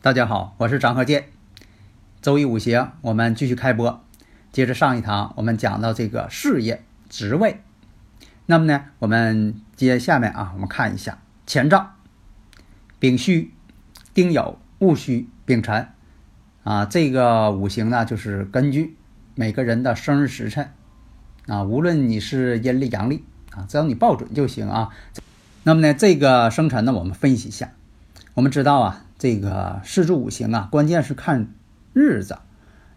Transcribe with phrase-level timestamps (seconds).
[0.00, 1.24] 大家好，我是张和建。
[2.22, 4.00] 周易五行，我们继续开播。
[4.52, 7.60] 接着上一堂，我们讲到这个事业、职位。
[8.46, 11.94] 那么呢，我们接下面啊，我们看一下前兆：
[13.00, 13.52] 丙戌、
[14.14, 15.88] 丁酉、戊戌、丙辰。
[16.62, 18.96] 啊，这个五行呢，就是根据
[19.34, 20.70] 每个人的生日时辰
[21.48, 24.90] 啊，无论你是阴历、阳历啊，只要你报准就行啊。
[25.64, 27.72] 那么呢，这个生辰呢，我们分析一下。
[28.34, 29.04] 我们知道啊。
[29.18, 31.48] 这个四柱五行啊，关键是看
[31.92, 32.38] 日子，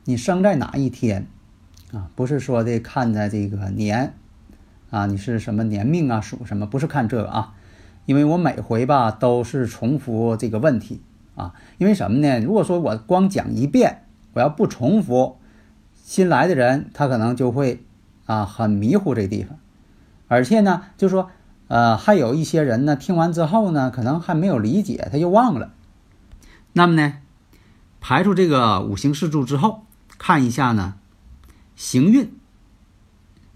[0.05, 1.25] 你生在哪一天
[1.91, 2.11] 啊？
[2.15, 4.13] 不是说的看在这个年
[4.91, 6.67] 啊，你是什么年命啊，属什么？
[6.67, 7.55] 不是看这个啊，
[8.05, 11.01] 因为我每回吧都是重复这个问题
[11.35, 12.39] 啊，因为什么呢？
[12.39, 14.03] 如果说我光讲一遍，
[14.33, 15.37] 我要不重复，
[15.95, 17.83] 新来的人他可能就会
[18.27, 19.57] 啊很迷糊这地方，
[20.27, 21.31] 而且呢，就说
[21.67, 25.71] 呃还有一些人呢，听完之后呢，可能还没有理解，他就忘了。
[26.73, 27.17] 那么呢，
[27.99, 29.85] 排除这个五行四柱之后，
[30.17, 30.95] 看一下呢，
[31.75, 32.31] 行运，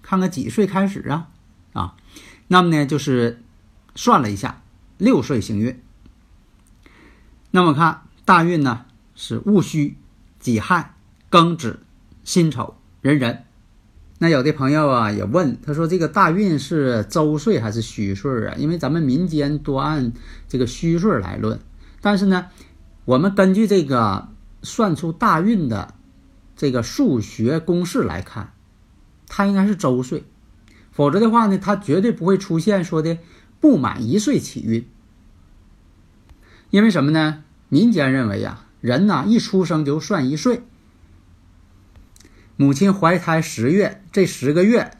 [0.01, 1.29] 看看几岁开始啊？
[1.71, 1.95] 啊，
[2.49, 3.41] 那么呢，就是
[3.95, 4.61] 算了一下，
[4.97, 5.81] 六岁行运。
[7.51, 9.95] 那么看大运呢，是戊戌、
[10.41, 10.95] 己亥、
[11.31, 11.79] 庚子、
[12.25, 13.45] 辛丑、壬壬。
[14.19, 18.55] 那有的朋友啊也问，他说这个大运是周岁还是虚岁啊？
[18.57, 20.11] 因为咱们民间多按
[20.49, 21.57] 这个虚岁来论，
[22.01, 22.47] 但是呢。
[23.05, 24.29] 我们根据这个
[24.63, 25.93] 算出大运的
[26.55, 28.53] 这个数学公式来看，
[29.27, 30.23] 它应该是周岁，
[30.91, 33.19] 否则的话呢，它绝对不会出现说的
[33.59, 34.87] 不满一岁起运。
[36.71, 37.43] 因为什么呢？
[37.69, 40.63] 民间认为呀，人呐一出生就算一岁，
[42.55, 44.97] 母亲怀胎十月，这十个月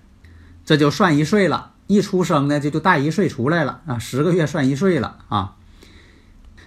[0.64, 5.56] 这就算一岁了，一出生呢这就带一岁出来了啊，十个月算一岁了啊。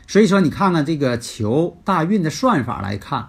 [0.08, 3.28] 所以说，你看看这个求大运的算法来看，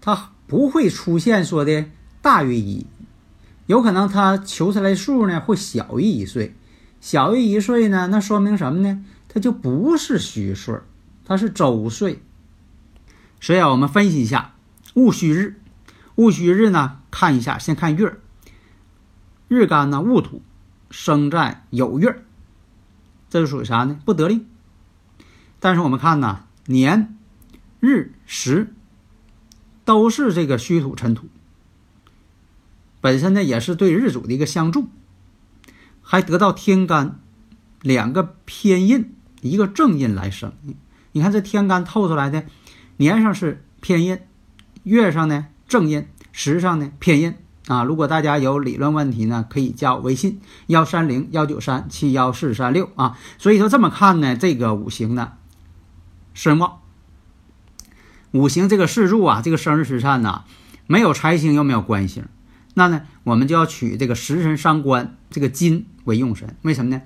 [0.00, 1.84] 它不会出现说的
[2.22, 2.86] 大于一，
[3.66, 6.56] 有可能它求出来数呢会小于一岁，
[6.98, 9.04] 小于一岁呢，那说明什么呢？
[9.28, 10.80] 它就不是虚岁，
[11.26, 12.22] 它是周岁。
[13.38, 14.54] 所以啊，我们分析一下
[14.94, 15.60] 戊戌日，
[16.14, 18.16] 戊戌日呢，看一下，先看月，
[19.48, 20.40] 日干呢戊土，
[20.90, 22.24] 生在酉月，
[23.28, 24.00] 这是属于啥呢？
[24.06, 24.46] 不得令。
[25.64, 27.16] 但是我们看呢，年、
[27.80, 28.74] 日、时
[29.86, 31.28] 都是这个虚土辰土，
[33.00, 34.90] 本身呢也是对日主的一个相助，
[36.02, 37.18] 还得到天干
[37.80, 40.52] 两个偏印，一个正印来生。
[41.12, 42.44] 你看这天干透出来的，
[42.98, 44.18] 年上是偏印，
[44.82, 47.34] 月上呢正印，时上呢偏印
[47.68, 47.84] 啊。
[47.84, 53.16] 如果大家有理论问题呢，可以加我微信幺三零幺九三七幺四三六啊。
[53.38, 55.32] 所以说这么看呢，这个五行呢，
[56.34, 56.80] 身旺。
[58.32, 60.44] 五行这个四柱啊，这个生日时辰呐，
[60.86, 62.26] 没有财星又没有官星，
[62.74, 66.56] 那呢，我们就要取这个食神伤官这个金为用神。
[66.62, 67.02] 为什么呢？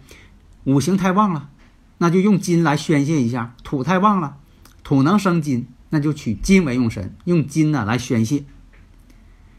[0.64, 1.50] 五行太旺了，
[1.98, 4.38] 那就用金来宣泄一下；土太旺了，
[4.82, 8.44] 土能生金，那就取金为用神，用金呢来宣泄。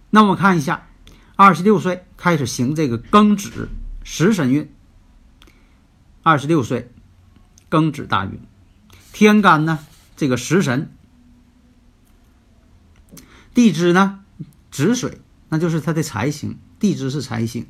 [0.09, 0.87] 那我们看一下，
[1.35, 3.69] 二十六岁开始行这个庚子
[4.03, 4.71] 食神运。
[6.23, 6.91] 二十六岁，
[7.69, 8.39] 庚子大运，
[9.19, 9.79] 天干呢
[10.15, 10.89] 这个食神。
[13.53, 14.21] 地支呢，
[14.71, 15.19] 子水，
[15.49, 16.57] 那就是他的财星。
[16.79, 17.67] 地支是财星。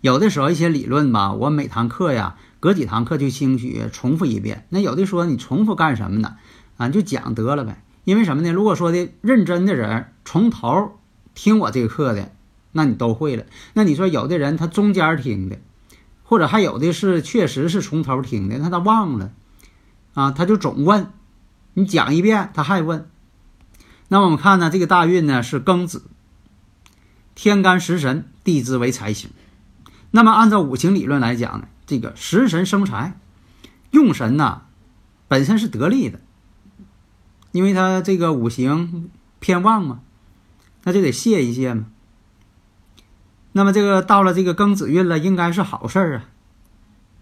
[0.00, 4.64] 有的时候一些理论吧，我每堂课呀，隔几堂课就兴许重复一遍。
[4.68, 6.36] 那有的说你重复干什么呢？
[6.76, 7.82] 啊，就讲得了呗。
[8.04, 8.52] 因为什么呢？
[8.52, 11.00] 如果说的认真的人从头
[11.34, 12.30] 听我这个课的，
[12.70, 13.44] 那你都会了。
[13.72, 15.58] 那你说有的人他中间听的，
[16.22, 19.32] 或者还有的是确实是从头听的，那他忘了
[20.14, 21.12] 啊，他就总问，
[21.74, 23.10] 你讲一遍他还问。
[24.08, 26.04] 那我们看呢，这个大运呢是庚子，
[27.34, 29.30] 天干食神，地支为财星。
[30.10, 33.18] 那么按照五行理论来讲呢，这个食神生财，
[33.90, 34.62] 用神呢
[35.26, 36.20] 本身是得力的，
[37.50, 39.10] 因为他这个五行
[39.40, 40.00] 偏旺嘛，
[40.84, 41.86] 那就得泄一泄嘛。
[43.52, 46.24] 那么这个到了这个庚子运了，应该是好事儿啊，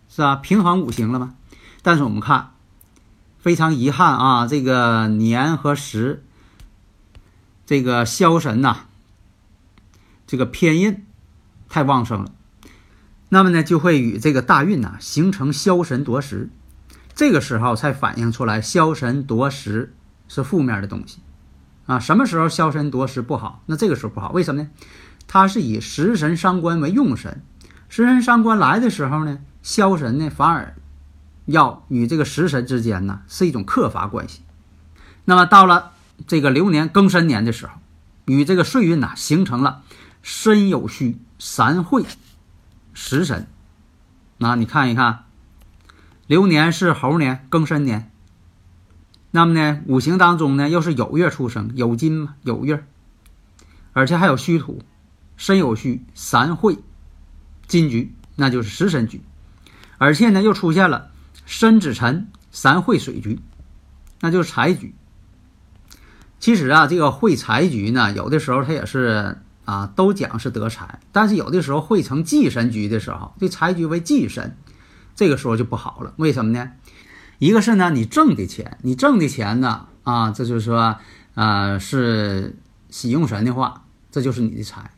[0.08, 0.36] 是吧？
[0.36, 1.34] 平衡五行了嘛。
[1.82, 2.51] 但是我们看，
[3.42, 6.24] 非常遗憾啊，这个年和时。
[7.64, 8.80] 这个枭神呐，
[10.26, 11.06] 这个偏印
[11.70, 12.32] 太旺盛了，
[13.30, 16.50] 那么呢，就会与这个大运呐形成枭神夺食，
[17.14, 19.94] 这个时候才反映出来枭神夺食
[20.28, 21.20] 是负面的东西
[21.86, 21.98] 啊。
[21.98, 23.62] 什么时候枭神夺食不好？
[23.66, 24.68] 那这个时候不好，为什么呢？
[25.26, 27.42] 它是以食神伤官为用神，
[27.88, 30.74] 食神伤官来的时候呢，枭神呢反而
[31.46, 34.40] 要与这个食神之间呢是一种克伐关系。
[35.24, 35.92] 那么到了。
[36.24, 37.72] 这个流年庚申年的时候，
[38.26, 39.82] 与这个岁运呐形成了
[40.22, 42.04] 申酉戌三会
[42.92, 43.48] 食神。
[44.38, 45.24] 那你看一看，
[46.28, 48.12] 流年是猴年庚申年，
[49.32, 52.84] 那么呢五行当中呢又是酉月出生，酉金嘛酉月，
[53.92, 54.80] 而且还有戌土，
[55.36, 56.78] 申酉戌三会
[57.66, 59.22] 金局，那就是食神局，
[59.98, 61.10] 而且呢又出现了
[61.44, 63.40] 申子辰三会水局，
[64.20, 64.94] 那就是财局。
[66.38, 74.56] 其实啊，这个会财局呢，有的时候它也是啊，都讲是得财，但是有的时候会成忌神局的时候，这财局为忌神，
[75.14, 76.14] 这个时候就不好了。
[76.16, 76.72] 为什么呢？
[77.38, 80.96] 一个是呢，你挣的钱，你挣的钱呢，啊，这就是说，
[81.34, 82.56] 啊，是
[82.90, 84.90] 喜用神的话，这就是你的财。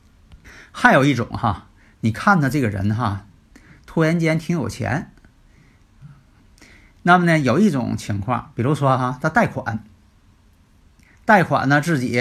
[0.72, 1.68] 还有一种哈，
[2.00, 3.26] 你看他这个人哈，
[3.86, 5.12] 突然间挺有钱，
[7.06, 9.84] 那么呢，有一种情况，比如说哈，他贷款。
[11.26, 12.20] 贷款呢，自己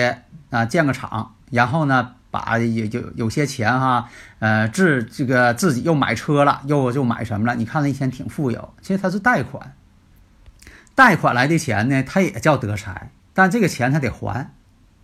[0.50, 4.09] 啊建个厂，然后呢把有有有些钱哈，
[4.39, 7.56] 呃自这个自己又买车了，又就买什么了？
[7.56, 9.74] 你看那一天挺富有，其实他是贷款，
[10.95, 14.53] 贷款来的钱呢，他也叫得财，但这个钱他得还，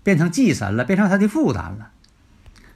[0.04, 1.92] 变成忌神了，变成他的负担了。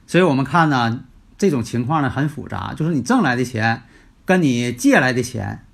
[0.06, 1.00] 所以我们看呢，
[1.38, 3.82] 这种情况呢很复杂，就是你挣来的钱
[4.26, 5.64] 跟你借来的钱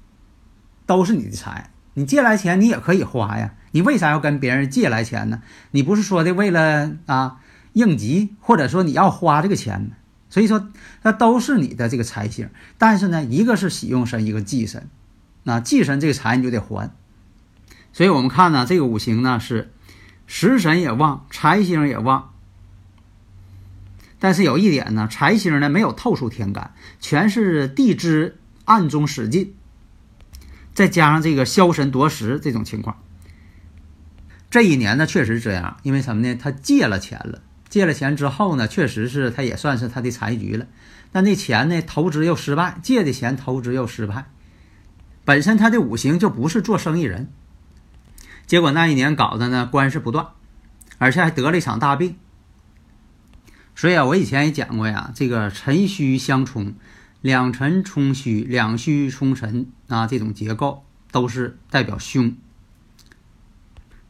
[0.91, 3.55] 都是你的财，你借来钱你也可以花呀。
[3.71, 5.41] 你为啥要跟别人借来钱呢？
[5.71, 7.37] 你不是说的为了啊
[7.75, 9.91] 应急，或者说你要花这个钱吗？
[10.31, 10.69] 所以说，
[11.03, 12.51] 那都是你的这个财星。
[12.77, 14.89] 但是呢，一个是喜用神，一个忌神。
[15.45, 16.91] 那忌神这个财你就得还。
[17.93, 19.71] 所以我们看呢，这个五行呢是
[20.27, 22.33] 食神也旺，财星也旺。
[24.19, 29.55] 但是有一点呢，财星呢没有透出天干，全是地支暗中使劲，
[30.75, 32.97] 再加上这个枭神夺食这种情况。
[34.51, 36.35] 这一年呢，确实这样，因为什么呢？
[36.35, 40.67] 他借了钱了，借了钱之后呢，确实是他也算是他的财局了。
[41.13, 44.27] 但那钱呢，投资又失败，借的钱投资又失败。
[45.25, 47.31] 本身他的五行就不是做生意人，
[48.47, 50.29] 结果那一年搞的呢，官司不断，
[50.99, 52.17] 而且还得了一场大病。
[53.77, 56.75] 所以啊，我以前也讲过呀，这个辰戌相冲，
[57.21, 62.35] 两辰冲戌，两戌冲辰啊，这种结构都是代表凶。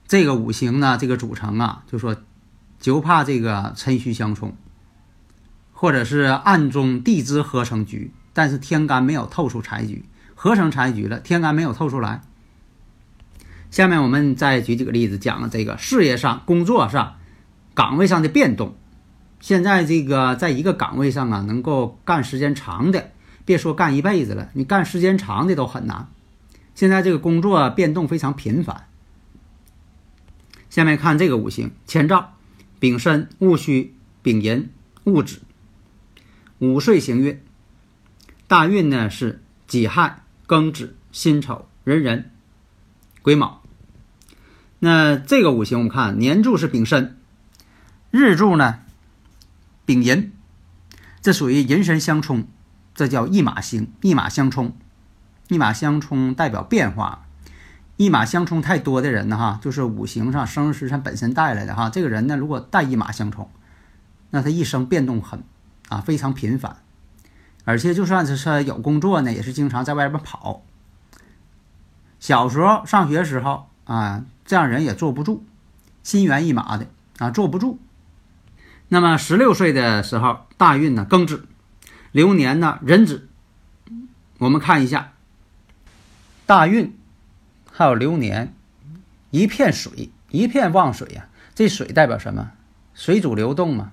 [0.07, 2.17] 这个五行呢，这个组成啊，就说
[2.79, 4.57] 就怕这个辰戌相冲，
[5.73, 12.23] 或者是暗中地支合成局，但是天干没有透出财局，合成财局了，天干没有透出来。
[13.71, 17.17] 下面我们再举几个例子，讲了这个事业上、工作上、
[17.75, 18.77] 岗位上的变动。
[19.41, 23.11] 现在这个在一个岗位上啊，能够干时间长的，
[23.45, 26.09] 别说干一辈子了，你干时间长的都很难。
[26.75, 28.87] 现在这个工作变动非常频繁。
[30.69, 32.35] 下面看这个五行：乾兆、
[32.79, 34.71] 丙申、戊戌、丙寅、
[35.05, 35.41] 戊子。
[36.59, 37.41] 午岁行运，
[38.47, 42.25] 大运呢是己亥、庚子、辛丑、壬寅、
[43.23, 43.63] 癸卯。
[44.79, 47.19] 那这个五行我们看年柱是丙申，
[48.11, 48.81] 日柱呢？
[49.91, 50.31] 丙寅，
[51.21, 52.47] 这属于寅申相冲，
[52.95, 54.73] 这叫一马星，一马相冲，
[55.49, 57.27] 一马相冲代表变化，
[57.97, 63.51] 一马相冲太多的人呢，哈，就是五行上生日时辰本身带来的哈，这个人呢，如果带一马相冲，
[64.31, 65.43] 那他一生变动很
[65.89, 66.77] 啊，非常频繁，
[67.65, 70.63] 而且就算是说有工作呢，也是经常在外边跑。
[72.21, 75.43] 小时候上学时候啊，这样人也坐不住，
[76.05, 76.87] 心猿意马的
[77.19, 77.81] 啊，坐不住。
[78.93, 81.47] 那么十六岁的时候，大运呢庚子，
[82.11, 83.29] 流年呢壬子。
[84.39, 85.13] 我们看一下，
[86.45, 86.99] 大运
[87.71, 88.53] 还有流年，
[89.31, 91.29] 一片水，一片旺水呀。
[91.55, 92.51] 这水代表什么？
[92.93, 93.93] 水主流动嘛。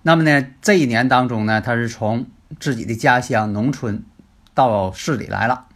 [0.00, 2.26] 那么呢，这一年当中呢，他是从
[2.58, 4.02] 自己的家乡农村
[4.54, 5.66] 到市里来了。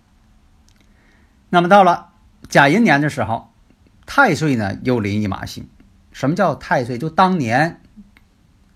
[1.51, 2.09] 那么到了
[2.49, 3.53] 甲寅年的时候，
[4.07, 5.69] 太岁呢又临一马星。
[6.19, 6.99] 什么叫太岁？
[6.99, 7.81] 就当年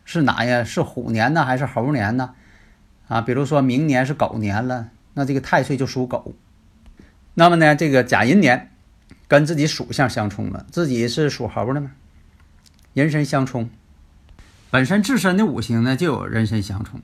[0.04, 0.62] 是哪呀？
[0.62, 2.37] 是虎年呢，还是猴年呢？
[3.08, 6.37] 啊，比如说明年是狗年了，那这个太岁就属狗。
[7.34, 8.70] 那么呢，这个甲寅年
[9.26, 11.90] 跟自己属相相冲了，自己是属猴的嘛，
[12.94, 13.68] 人身相冲，
[14.70, 17.02] 本身自身的五行呢就有人身相冲，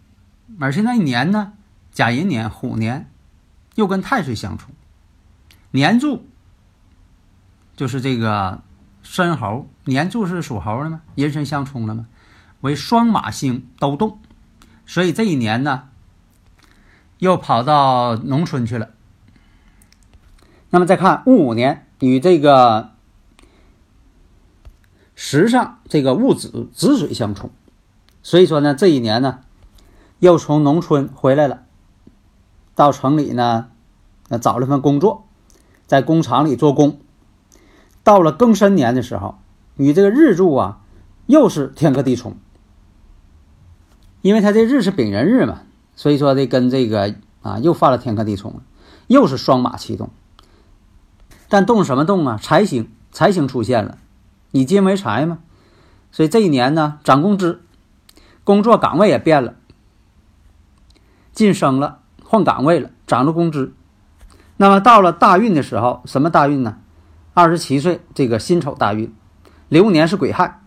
[0.60, 1.54] 而且那一年呢，
[1.90, 3.10] 甲寅年虎年
[3.74, 4.72] 又跟太岁相冲，
[5.72, 6.24] 年柱
[7.74, 8.62] 就是这个。
[9.00, 11.00] 申猴年柱是属猴的吗？
[11.14, 12.06] 寅申相冲了吗？
[12.60, 14.20] 为双马星都动，
[14.84, 15.88] 所以这一年呢，
[17.16, 18.90] 又跑到农村去了。
[20.68, 22.90] 那么再看戊午年与这个
[25.14, 27.50] 时上这个戊子子水相冲，
[28.22, 29.40] 所以说呢，这一年呢，
[30.18, 31.62] 又从农村回来了，
[32.74, 33.70] 到城里呢，
[34.42, 35.26] 找了份工作，
[35.86, 37.00] 在工厂里做工。
[38.04, 39.38] 到了庚申年的时候，
[39.78, 40.80] 与这个日柱啊，
[41.24, 42.36] 又是天克地冲，
[44.20, 45.62] 因为他这日是丙寅日嘛，
[45.96, 48.60] 所以说这跟这个啊又犯了天克地冲，
[49.06, 50.10] 又是双马齐动。
[51.48, 52.38] 但动什么动啊？
[52.42, 53.96] 财星，财星出现了，
[54.50, 55.38] 以金为财嘛，
[56.12, 57.62] 所以这一年呢涨工资，
[58.44, 59.54] 工作岗位也变了，
[61.32, 63.72] 晋升了，换岗位了，涨了工资。
[64.58, 66.78] 那么到了大运的时候，什么大运呢？
[67.32, 69.14] 二十七岁，这个辛丑大运，
[69.68, 70.60] 流年是癸亥，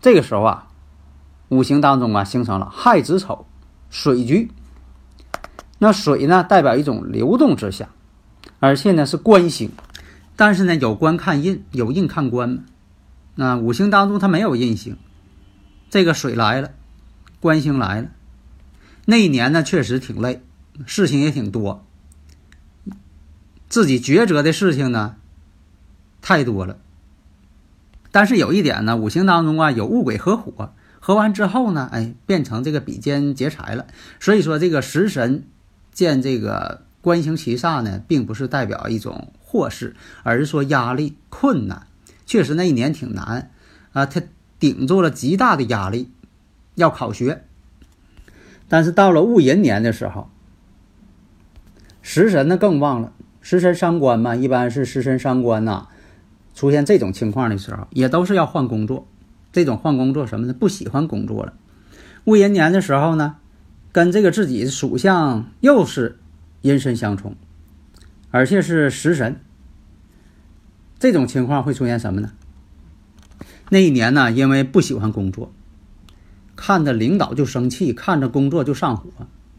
[0.00, 0.68] 这个时候啊，
[1.48, 3.46] 五行当中啊形成了亥子丑
[3.88, 4.50] 水局。
[5.78, 7.88] 那水呢，代表一种流动之象，
[8.60, 9.70] 而且呢是官星，
[10.36, 12.62] 但是呢有官看印，有印看官嘛。
[13.34, 14.96] 那五行当中它没有印星，
[15.90, 16.70] 这个水来了，
[17.40, 18.08] 官星来了，
[19.04, 20.42] 那一年呢确实挺累，
[20.86, 21.84] 事情也挺多，
[23.68, 25.16] 自己抉择的事情呢。
[26.22, 26.78] 太多了，
[28.16, 33.84] 但是有一点呢，五行当中啊有戊癸合火，合完之后呢，哎，变成这个比肩劫财了。
[34.20, 35.44] 所以说这个食神
[35.92, 41.88] 见这个官星七煞呢，并不是代表一种祸事，而是说压力困难。
[42.24, 43.50] 确实那一年挺难
[43.92, 44.22] 啊，他
[44.58, 46.10] 顶住了极大的压力，
[46.76, 47.44] 要考学。
[48.66, 50.30] 但是到了戊寅年的时候，
[52.00, 55.88] 食神呢更旺了，食神伤官嘛，一般是食神伤官呐。
[56.56, 59.06] 出现这种情况的时候，也都是要换工作。
[59.52, 60.54] 这种换工作什么呢？
[60.54, 61.52] 不喜欢工作了。
[62.24, 63.36] 戊寅年的时候呢，
[63.92, 66.18] 跟这个自己的属相又是
[66.62, 67.36] 阴身相冲，
[68.30, 69.38] 而且是食神。
[70.98, 72.32] 这种情况会出现什么呢？
[73.68, 75.52] 那一年呢，因为不喜欢工作，
[76.56, 79.10] 看着领导就生气，看着工作就上火，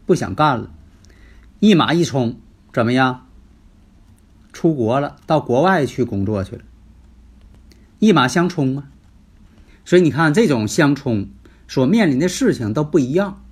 [0.04, 0.70] 不想干了，
[1.60, 2.40] 一马一冲，
[2.72, 3.26] 怎么样？
[4.52, 6.62] 出国了，到国外去工作去了。
[7.98, 8.88] 一马相冲嘛，
[9.84, 11.28] 所以你看这种相冲
[11.66, 13.44] 所面临的事情都不一样，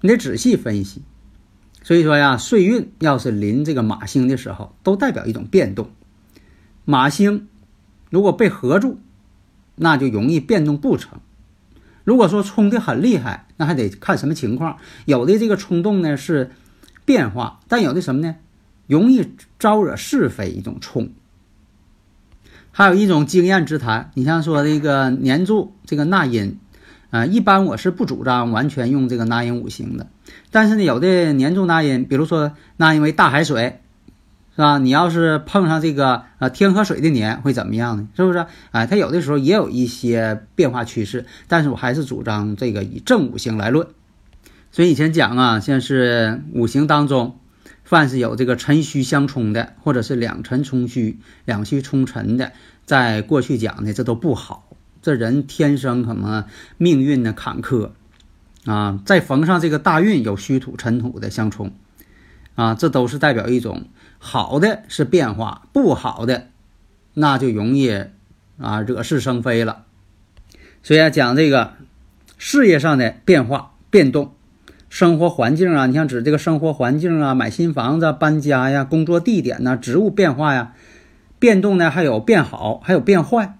[0.00, 1.02] 你得仔细分析。
[1.82, 5.90] 所以说呀，岁运要是临这个马星的时候，都代表一种变动。
[6.84, 7.46] 马星
[8.10, 8.98] 如果被合住，
[9.76, 11.20] 那就容易变动不成。
[12.02, 14.78] 如果说冲的很厉害，那还得看什么情况。
[15.04, 16.50] 有的这个冲动呢是
[17.04, 18.36] 变化，但有的什么呢，
[18.88, 21.10] 容易招惹是非一种冲。
[22.78, 26.58] 还有一种经验之谈，你像说这个年柱这个纳音，
[27.08, 30.08] 啊，一般我是不主张完全用这个纳音五行的。
[30.50, 33.80] 但是呢，有的年柱纳音，比如说纳音为大海水，
[34.54, 34.76] 是吧？
[34.76, 38.08] 你要是碰上这个呃天河水的年，会怎么样呢？
[38.14, 38.44] 是不是？
[38.72, 43.86] 哎，它有的时候也有一些变化趋势，但是我还是主张这个以正五行来论。
[44.70, 47.38] 所以以前讲啊，像是五行当中。
[47.86, 52.50] 凡是有这个辰戌相冲的，或者是两辰冲戌、两戌冲辰的，
[52.84, 54.68] 在过去讲的这都不好。
[55.02, 56.46] 这人天生可能
[56.78, 57.90] 命运呢坎坷
[58.64, 61.72] 啊，再逢上这个大运有戌土、辰土的相冲
[62.56, 63.84] 啊，这都是代表一种
[64.18, 66.48] 好的是变化，不好的
[67.14, 67.88] 那就容易
[68.58, 69.84] 啊惹是生非了。
[70.82, 71.74] 所以啊，讲这个
[72.36, 74.35] 事业上的变化变动。
[74.96, 80.72] 生活环境啊，你像指这个生活环境啊，买新房子、搬家呀，工作地点呐，职务变化呀，
[81.38, 83.58] 变动呢，还有变好，还有变坏，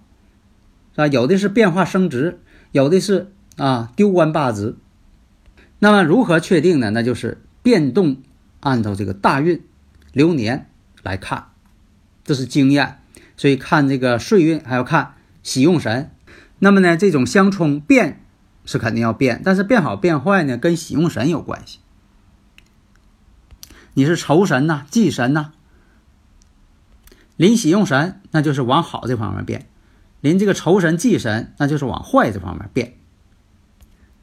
[0.92, 1.06] 是吧？
[1.08, 2.38] 有的是变化升职，
[2.72, 4.76] 有的是啊丢官罢职。
[5.78, 6.88] 那么如何确定呢？
[6.92, 8.16] 那就是变动
[8.60, 9.62] 按照这个大运
[10.12, 10.70] 流年
[11.02, 11.48] 来看，
[12.24, 12.96] 这是经验。
[13.36, 15.12] 所以看这个岁运还要看
[15.42, 16.10] 喜用神。
[16.60, 18.22] 那么呢，这种相冲变。
[18.66, 21.78] 是肯定要变，但是变好变坏呢，跟喜用神有关系。
[23.94, 25.52] 你是仇神呐，忌神呐。
[27.36, 29.62] 临喜用神，那就是往好这方面变；
[30.20, 32.94] 临这个仇神忌神，那就是往坏这方面变。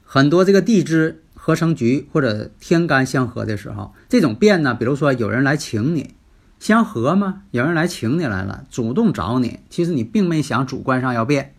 [0.03, 6.13] 很多这个地支合成局或者天干相合的时候，这种变呢，比如说有人来请你，
[6.59, 7.43] 相合吗？
[7.51, 11.55] 有人来请你来了，主动找你，其实你并没想主观上要变。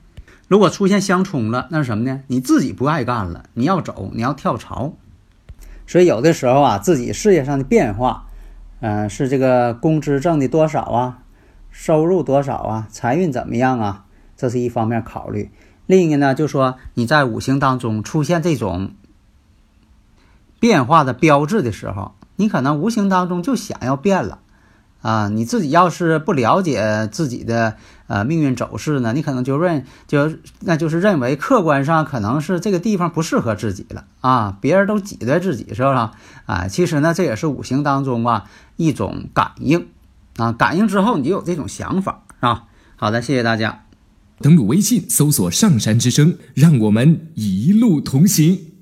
[0.47, 2.21] 如果出现相冲了，那是什么呢？
[2.27, 4.93] 你自己不爱干了，你要走，你要跳槽。
[5.87, 8.27] 所以有的时候啊，自己事业上的变化，
[8.81, 11.19] 嗯，是这个工资挣的多少啊，
[11.71, 14.05] 收入多少啊，财运怎么样啊，
[14.37, 15.51] 这是一方面考虑。
[15.87, 18.93] 另一个呢，就说你在五行当中出现这种
[20.61, 24.41] 变化的标志的时候，你可能无形当中就想要变了。
[25.05, 36.09] 啊，你自己要是不了解自己的呃命运走势呢，你可能就认就那就是认为客观上可能是这个地方不适合自己了啊，别人都挤兑自己是不是
[36.47, 36.69] 啊？
[36.71, 38.45] 其实呢，这也是五行当中啊
[38.77, 39.89] 一种感应
[40.39, 42.65] 啊，感应之后你就有这种想法啊。
[42.97, 43.85] 好的，谢谢大家。
[44.41, 48.74] 登录微信搜索“上山之声”，让我们一路同行。